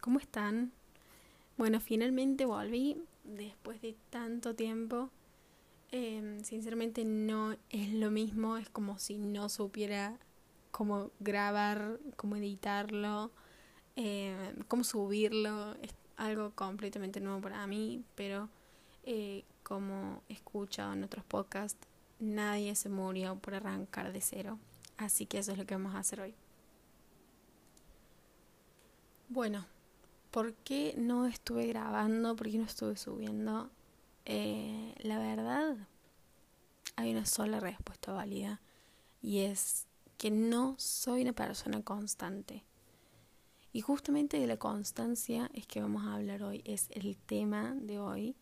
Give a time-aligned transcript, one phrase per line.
[0.00, 0.72] ¿cómo están?
[1.56, 5.10] Bueno, finalmente volví después de tanto tiempo.
[5.92, 10.18] Em, sinceramente no es lo mismo, es como si no supiera
[10.70, 13.30] cómo grabar, cómo editarlo,
[13.96, 15.74] em, cómo subirlo.
[15.82, 18.48] Es algo completamente nuevo para mí, pero
[19.04, 21.86] eh, como he escuchado en otros podcasts,
[22.18, 24.58] nadie se murió por arrancar de cero.
[24.96, 26.34] Así que eso es lo que vamos a hacer hoy.
[29.28, 29.64] Bueno,
[30.30, 32.36] ¿por qué no estuve grabando?
[32.36, 33.70] ¿Por qué no estuve subiendo?
[34.24, 35.76] Eh, la verdad,
[36.96, 38.60] hay una sola respuesta válida
[39.22, 39.86] y es
[40.18, 42.64] que no soy una persona constante.
[43.72, 47.98] Y justamente de la constancia es que vamos a hablar hoy, es el tema de
[48.00, 48.36] hoy.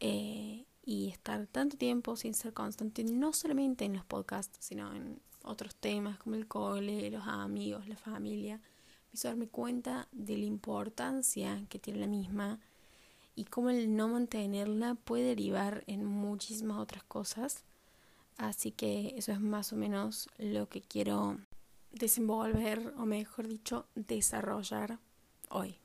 [0.00, 5.20] Eh, y estar tanto tiempo sin ser constante, no solamente en los podcasts, sino en
[5.42, 8.60] otros temas como el cole, los amigos, la familia,
[9.14, 12.58] hizo darme cuenta de la importancia que tiene la misma
[13.36, 17.64] y cómo el no mantenerla puede derivar en muchísimas otras cosas.
[18.36, 21.38] Así que eso es más o menos lo que quiero
[21.92, 24.98] desenvolver, o mejor dicho, desarrollar
[25.48, 25.76] hoy.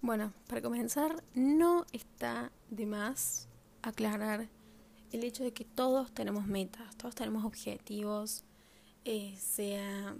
[0.00, 3.48] Bueno, para comenzar, no está de más
[3.82, 4.48] aclarar
[5.12, 8.44] el hecho de que todos tenemos metas, todos tenemos objetivos,
[9.04, 10.16] eh, sea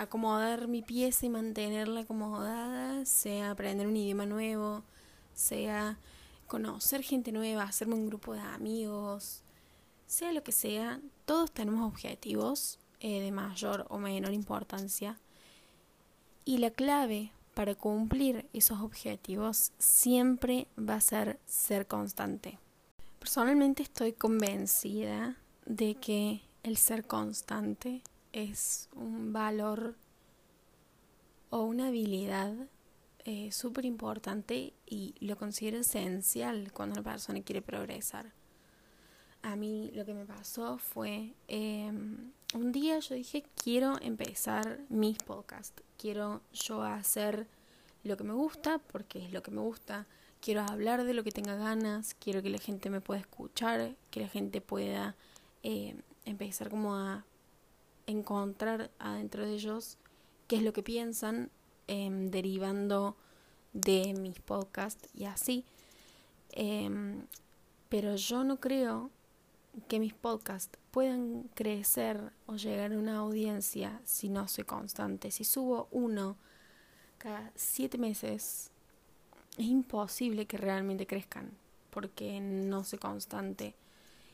[0.00, 4.82] acomodar mi pieza y mantenerla acomodada, sea aprender un idioma nuevo,
[5.34, 5.98] sea
[6.46, 9.42] conocer gente nueva, hacerme un grupo de amigos,
[10.06, 15.18] sea lo que sea, todos tenemos objetivos eh, de mayor o menor importancia.
[16.44, 22.58] Y la clave para cumplir esos objetivos siempre va a ser ser constante.
[23.18, 29.96] Personalmente estoy convencida de que el ser constante es un valor
[31.50, 32.54] o una habilidad
[33.24, 38.32] eh, súper importante y lo considero esencial cuando una persona quiere progresar.
[39.42, 45.18] A mí lo que me pasó fue, em, un día yo dije, quiero empezar mis
[45.18, 47.46] podcasts, quiero yo hacer
[48.04, 50.06] lo que me gusta, porque es lo que me gusta,
[50.40, 54.20] quiero hablar de lo que tenga ganas, quiero que la gente me pueda escuchar, que
[54.20, 55.16] la gente pueda
[55.62, 57.24] eh, empezar como a
[58.10, 59.98] encontrar adentro de ellos
[60.46, 61.50] qué es lo que piensan,
[61.86, 63.16] em, derivando
[63.72, 65.64] de mis podcasts y así.
[66.52, 67.26] Em,
[67.88, 69.10] pero yo no creo
[69.88, 75.30] que mis podcasts puedan crecer o llegar a una audiencia si no soy constante.
[75.30, 76.36] Si subo uno
[77.18, 78.70] cada siete meses
[79.58, 81.50] es imposible que realmente crezcan
[81.90, 83.74] porque no soy constante.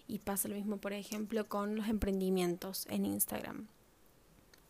[0.08, 3.66] Y pasa lo mismo, por ejemplo, con los emprendimientos en Instagram.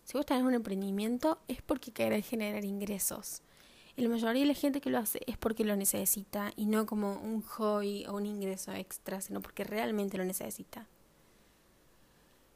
[0.04, 3.42] Si vos tenés un emprendimiento es porque querés generar ingresos.
[3.96, 6.86] Y la mayoría de la gente que lo hace es porque lo necesita y no
[6.86, 10.86] como un hobby o un ingreso extra, sino porque realmente lo necesita.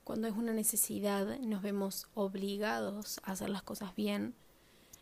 [0.04, 4.34] Cuando es una necesidad nos vemos obligados a hacer las cosas bien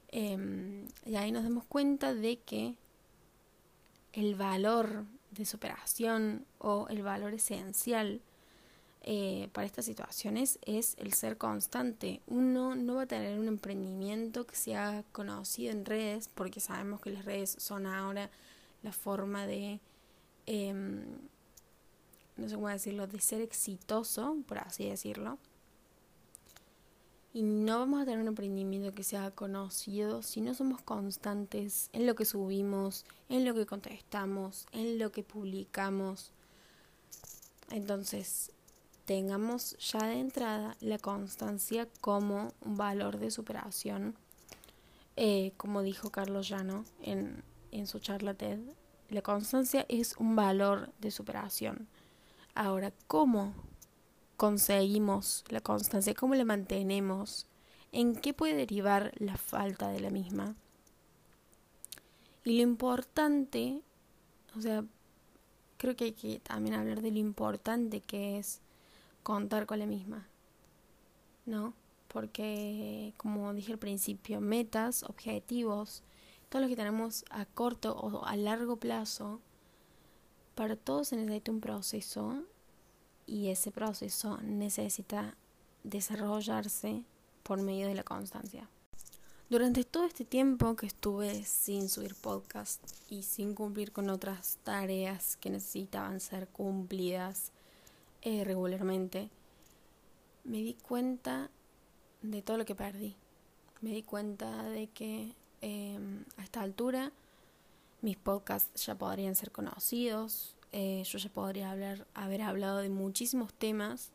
[0.08, 2.76] em, y ahí nos damos cuenta de que
[4.12, 5.04] el valor
[5.38, 8.20] de superación o el valor esencial
[9.02, 12.20] eh, para estas situaciones es el ser constante.
[12.26, 17.10] Uno no va a tener un emprendimiento que sea conocido en redes, porque sabemos que
[17.10, 18.30] las redes son ahora
[18.82, 19.80] la forma de,
[20.46, 21.04] em,
[22.36, 25.38] no sé cómo decirlo, de ser exitoso, por así decirlo.
[27.32, 32.06] Y no vamos a tener un emprendimiento que sea conocido si no somos constantes en
[32.06, 36.32] lo que subimos, en lo que contestamos, en lo que publicamos.
[37.70, 38.50] Entonces,
[39.04, 44.14] tengamos ya de entrada la constancia como un valor de superación.
[45.16, 48.60] Eh, como dijo Carlos Llano en, en su charla TED,
[49.10, 51.88] la constancia es un valor de superación.
[52.54, 53.54] Ahora, ¿cómo
[54.38, 57.48] conseguimos la constancia, cómo la mantenemos,
[57.90, 60.54] en qué puede derivar la falta de la misma.
[62.44, 63.82] Y lo importante,
[64.56, 64.84] o sea,
[65.76, 68.60] creo que hay que también hablar de lo importante que es
[69.24, 70.28] contar con la misma,
[71.44, 71.74] ¿no?
[72.06, 76.04] Porque, como dije al principio, metas, objetivos,
[76.48, 79.40] todo lo que tenemos a corto o a largo plazo,
[80.54, 82.44] para todo se necesita un proceso
[83.28, 85.36] y ese proceso necesita
[85.84, 87.04] desarrollarse
[87.42, 88.68] por medio de la constancia.
[89.50, 95.36] Durante todo este tiempo que estuve sin subir podcast y sin cumplir con otras tareas
[95.36, 97.52] que necesitaban ser cumplidas
[98.22, 99.30] eh, regularmente,
[100.44, 101.50] me di cuenta
[102.22, 103.14] de todo lo que perdí.
[103.80, 107.12] Me di cuenta de que em, a esta altura
[108.02, 113.52] mis podcasts ya podrían ser conocidos, eh, yo ya podría hablar, haber hablado de muchísimos
[113.54, 114.10] temas,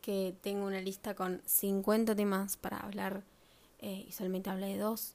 [0.00, 3.22] que tengo una lista con 50 temas para hablar
[3.78, 5.14] eh, y solamente hablé de dos.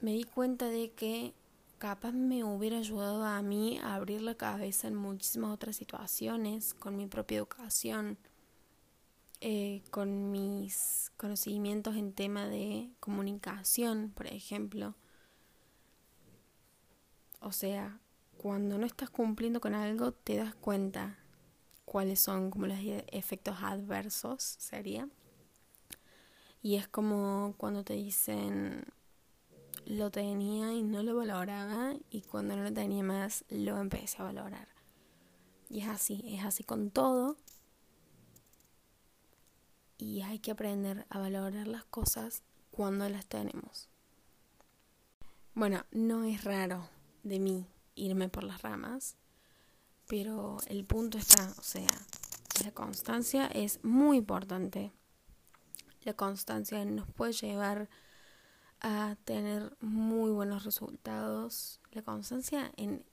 [0.00, 1.32] Me di cuenta de que
[1.78, 6.96] capaz me hubiera ayudado a mí a abrir la cabeza en muchísimas otras situaciones, con
[6.96, 8.18] mi propia educación,
[9.40, 14.94] eh, con mis conocimientos en tema de comunicación, por ejemplo.
[17.40, 18.00] O sea,
[18.38, 21.18] cuando no estás cumpliendo con algo, te das cuenta
[21.84, 22.78] cuáles son como los
[23.08, 25.08] efectos adversos, sería.
[26.62, 28.84] Y es como cuando te dicen
[29.86, 34.24] lo tenía y no lo valoraba y cuando no lo tenía más lo empecé a
[34.24, 34.68] valorar.
[35.68, 37.36] Y es así, es así con todo.
[39.98, 43.88] Y hay que aprender a valorar las cosas cuando las tenemos.
[45.54, 46.88] Bueno, no es raro
[47.22, 49.16] de mí irme por las ramas,
[50.06, 51.90] pero el punto está, o sea,
[52.64, 54.92] la constancia es muy importante.
[56.04, 57.88] La constancia nos puede llevar
[58.80, 61.80] a tener muy buenos resultados.
[61.90, 63.04] La constancia en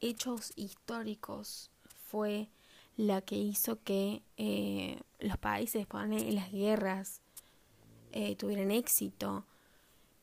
[0.00, 1.70] hechos históricos
[2.08, 2.50] fue
[2.96, 7.20] la que hizo que eh, los países en las guerras
[8.12, 9.46] eh, tuvieran éxito,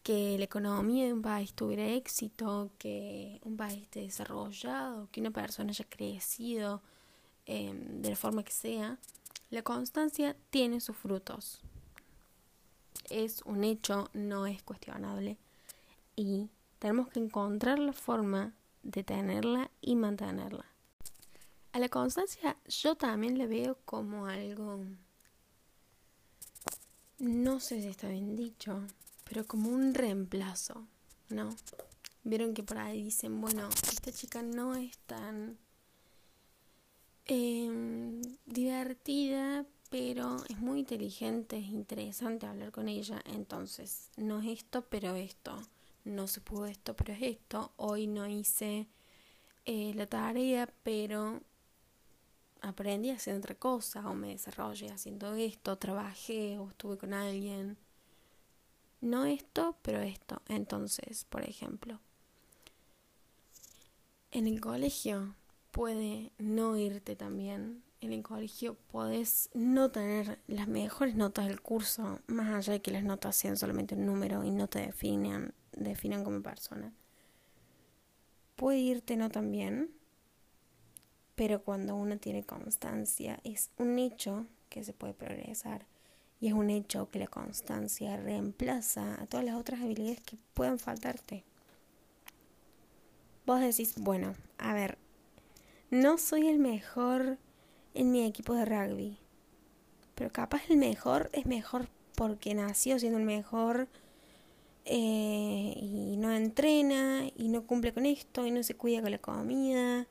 [0.07, 5.31] que la economía de un país tuviera éxito, que un país esté desarrollado, que una
[5.31, 6.81] persona haya crecido
[7.45, 8.99] em, de la forma que sea,
[9.49, 11.59] la constancia tiene sus frutos.
[13.09, 15.35] Es un hecho, no es cuestionable.
[16.15, 16.47] Y
[16.79, 18.53] tenemos que encontrar la forma
[18.83, 20.67] de tenerla y mantenerla.
[21.73, 24.85] A la constancia yo también la veo como algo,
[27.19, 28.87] no sé si está bien dicho,
[29.27, 30.87] pero como un reemplazo,
[31.29, 31.49] ¿no?
[32.23, 35.57] Vieron que por ahí dicen, bueno, esta chica no es tan
[37.25, 44.85] em, divertida, pero es muy inteligente, es interesante hablar con ella, entonces no es esto,
[44.89, 45.57] pero esto,
[46.03, 48.87] no se pudo esto, pero es esto, hoy no hice
[49.65, 51.41] eh, la tarea, pero
[52.61, 57.77] aprendí haciendo otra cosa, o me desarrollé haciendo esto, trabajé, o estuve con alguien
[59.01, 60.41] no esto, pero esto.
[60.47, 61.99] Entonces, por ejemplo,
[64.31, 65.35] en el colegio
[65.71, 67.83] puede no irte también.
[68.01, 72.91] En el colegio podés no tener las mejores notas del curso, más allá de que
[72.91, 75.53] las notas sean solamente un número y no te definan,
[76.23, 76.93] como persona.
[78.55, 79.91] Puede irte no tan bien,
[81.35, 85.85] pero cuando uno tiene constancia es un hecho que se puede progresar
[86.39, 90.79] y es un hecho que la constancia reemplaza a todas las otras habilidades que puedan
[90.79, 91.43] faltarte.
[93.45, 94.97] Vos decís, bueno, a ver,
[95.89, 97.37] no soy el mejor
[97.93, 99.17] en mi equipo de rugby,
[100.15, 103.87] pero capaz el mejor es mejor porque nació siendo el mejor
[104.85, 109.17] eh, y no entrena y no cumple con esto y no se cuida con la
[109.17, 110.07] comida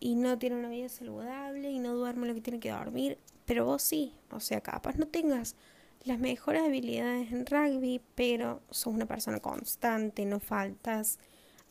[0.00, 3.18] y no tiene una vida saludable y no duerme lo que tiene que dormir
[3.50, 5.56] pero vos sí, o sea, capaz no tengas
[6.04, 11.18] las mejores habilidades en rugby, pero sos una persona constante, no faltas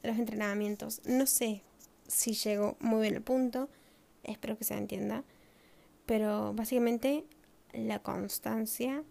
[0.04, 1.02] a los entrenamientos.
[1.06, 1.64] No sé
[2.06, 3.70] si llego muy bien al punto,
[4.24, 5.24] espero que se entienda,
[6.06, 7.24] pero básicamente
[7.72, 9.02] la constancia,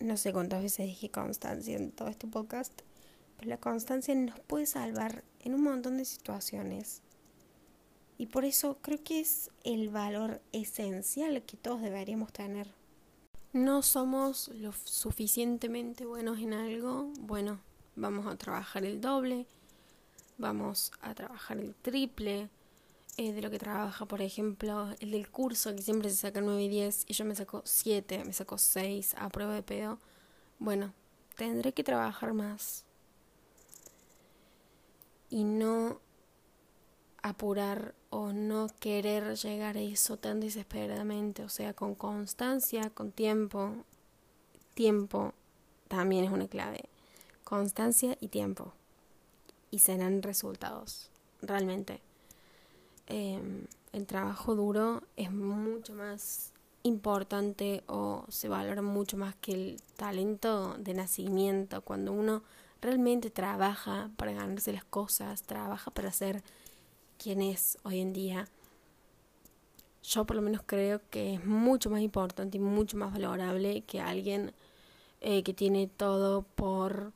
[0.00, 2.82] no sé cuántas veces dije constancia en todo este podcast,
[3.36, 7.00] pero la constancia nos puede salvar en un montón de situaciones.
[8.18, 12.68] Y por eso creo que es el valor esencial que todos deberíamos tener.
[13.52, 17.60] No somos lo suficientemente buenos en algo, bueno,
[17.94, 19.46] vamos a trabajar el doble,
[20.38, 22.50] vamos a trabajar el triple
[23.18, 26.64] eh, de lo que trabaja, por ejemplo, el del curso, que siempre se saca 9
[26.64, 29.98] y 10, y yo me saco 7, me saco 6 a prueba de pedo.
[30.58, 30.92] Bueno,
[31.34, 32.84] tendré que trabajar más.
[35.30, 36.00] Y no
[37.28, 43.72] apurar o no querer llegar a eso tan desesperadamente, o sea, con constancia, con tiempo.
[44.74, 45.32] Tiempo
[45.88, 46.84] también es una clave.
[47.44, 48.72] Constancia y tiempo.
[49.70, 51.10] Y serán resultados,
[51.42, 52.00] realmente.
[53.08, 56.52] Em, el trabajo duro es mucho más
[56.84, 61.82] importante o se valora mucho más que el talento de nacimiento.
[61.82, 62.42] Cuando uno
[62.80, 66.42] realmente trabaja para ganarse las cosas, trabaja para hacer
[67.18, 68.48] quién es hoy en día,
[70.02, 74.00] yo por lo menos creo que es mucho más importante y mucho más valorable que
[74.00, 74.52] alguien
[75.20, 77.12] eh, que tiene todo por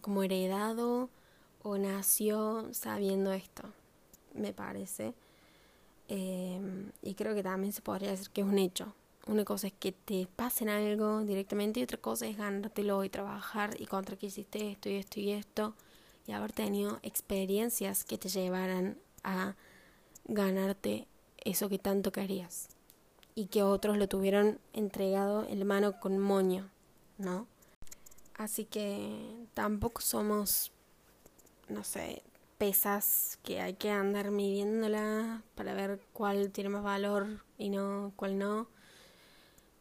[0.00, 1.10] como heredado
[1.62, 3.64] o nació sabiendo esto,
[4.34, 5.14] me parece.
[6.08, 8.94] Em, y creo que también se podría decir que es un hecho.
[9.26, 13.80] Una cosa es que te pasen algo directamente y otra cosa es ganártelo y trabajar
[13.80, 15.74] y contra que hiciste esto y esto y esto
[16.26, 19.56] y haber tenido experiencias que te llevaran a
[20.24, 21.06] ganarte
[21.44, 22.68] eso que tanto querías
[23.34, 26.68] y que otros lo tuvieron entregado en mano con moño,
[27.18, 27.46] ¿no?
[28.34, 30.72] Así que tampoco somos,
[31.68, 32.22] no sé,
[32.58, 38.38] pesas que hay que andar midiéndola para ver cuál tiene más valor y no cuál
[38.38, 38.66] no.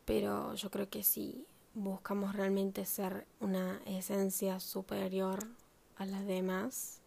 [0.06, 5.48] Pero yo creo que si buscamos realmente ser una esencia superior
[6.00, 7.02] a las demás,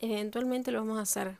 [0.00, 1.38] eventualmente lo vamos a hacer.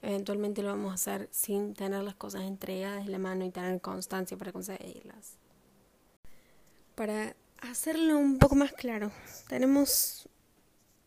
[0.00, 3.80] Eventualmente lo vamos a hacer sin tener las cosas entregadas en la mano y tener
[3.80, 5.36] constancia para conseguirlas.
[6.94, 9.10] Para hacerlo un poco más claro,
[9.48, 10.28] tenemos,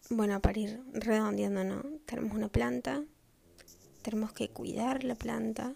[0.10, 1.84] bueno, para ir redondeando, ¿no?
[2.06, 3.04] Tenemos una planta,
[4.02, 5.74] tenemos que cuidar la planta,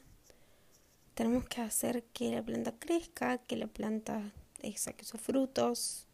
[1.13, 4.33] tenemos que hacer que la planta crezca, que la planta
[4.75, 6.07] saque sus frutos,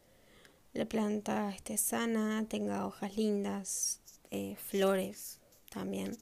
[0.77, 5.39] la planta esté sana, tenga hojas lindas, eh, flores
[5.72, 6.15] también.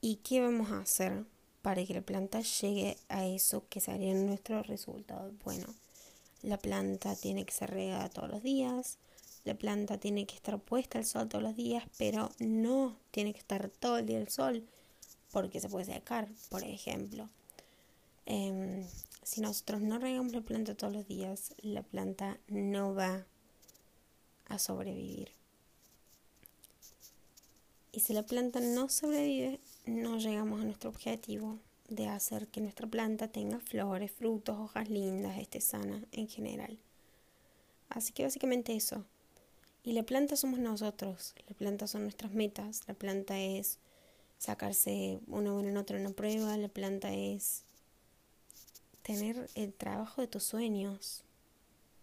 [0.00, 1.24] ¿Y qué vamos a hacer
[1.62, 5.30] para que la planta llegue a eso que sería nuestro resultado?
[5.44, 5.66] Bueno,
[6.42, 8.98] la planta tiene que ser regada todos los días,
[9.44, 13.38] la planta tiene que estar puesta al sol todos los días, pero no tiene que
[13.38, 14.66] estar todo el día al sol
[15.30, 17.28] porque se puede secar, por ejemplo.
[18.26, 18.84] Em,
[19.24, 23.26] si nosotros no regamos la planta todos los días, la planta no va
[24.46, 25.32] a sobrevivir.
[27.90, 32.86] Y si la planta no sobrevive, no llegamos a nuestro objetivo de hacer que nuestra
[32.86, 36.78] planta tenga flores, frutos, hojas lindas, esté sana en general.
[37.88, 39.04] Así que básicamente eso.
[39.82, 43.78] Y la planta somos nosotros, la planta son nuestras metas, la planta es
[44.38, 47.64] sacarse una buena nota en una prueba, la planta es
[49.04, 51.22] tener el trabajo de tus sueños,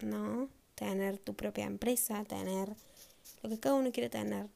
[0.00, 0.48] ¿no?
[0.76, 2.74] Tener tu propia empresa, tener
[3.42, 4.48] lo que cada uno quiere tener.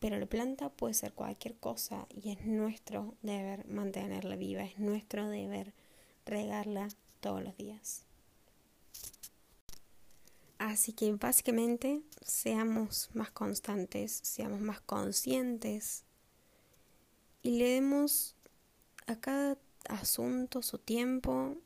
[0.00, 5.28] Pero la planta puede ser cualquier cosa y es nuestro deber mantenerla viva, es nuestro
[5.28, 5.72] deber
[6.26, 6.88] regarla
[7.20, 8.02] todos los días.
[10.58, 16.02] Así que básicamente seamos más constantes, seamos más conscientes
[17.42, 18.34] y le demos
[19.06, 19.56] a cada
[19.88, 21.56] asunto su tiempo,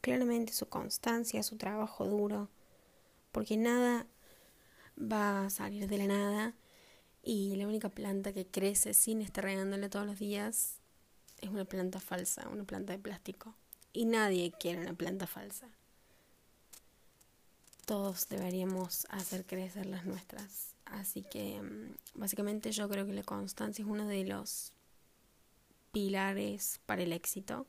[0.00, 2.48] claramente su constancia, su trabajo duro,
[3.32, 4.06] porque nada
[5.00, 6.54] va a salir de la nada
[7.22, 10.76] y la única planta que crece sin estar regándole todos los días
[11.40, 13.54] es una planta falsa, una planta de plástico.
[13.92, 15.68] Y nadie quiere una planta falsa.
[17.86, 20.74] Todos deberíamos hacer crecer las nuestras.
[20.84, 24.72] Así que mm, básicamente yo creo que la constancia es uno de los
[25.92, 27.66] pilares para el éxito,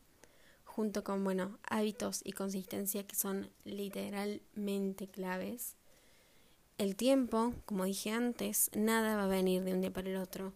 [0.64, 5.76] junto con, bueno, hábitos y consistencia que son literalmente claves
[6.82, 10.52] el tiempo, como dije antes, nada va a venir de un día para el otro.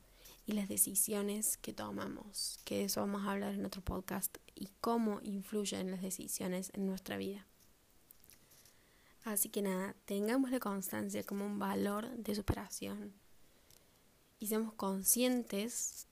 [0.47, 4.69] Y las decisiones que tomamos, que de eso vamos a hablar en otro podcast, y
[4.81, 7.45] cómo influyen las decisiones en nuestra vida.
[9.23, 13.13] Así que nada, tengamos la constancia como un valor de superación
[14.39, 16.07] y seamos conscientes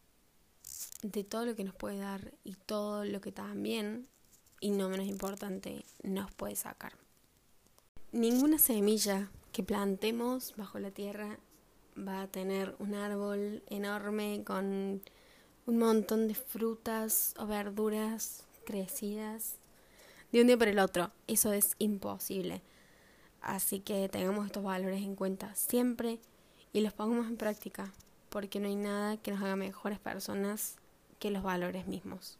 [1.02, 4.08] de todo lo que nos puede dar y todo lo que también,
[4.60, 6.94] y no menos importante, nos puede sacar.
[8.12, 11.40] Ninguna semilla que plantemos bajo la tierra
[11.98, 15.02] va a tener un árbol enorme con
[15.66, 19.56] un montón de frutas o verduras crecidas
[20.32, 21.12] de un día para el otro.
[21.28, 22.62] Eso es imposible.
[23.42, 26.20] Así que tengamos estos valores en cuenta siempre
[26.72, 27.94] y los pongamos en práctica,
[28.34, 30.78] porque no hay nada que nos haga mejores personas
[31.20, 32.40] que los valores mismos.